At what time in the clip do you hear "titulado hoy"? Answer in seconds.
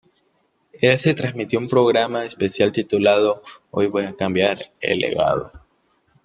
2.71-3.85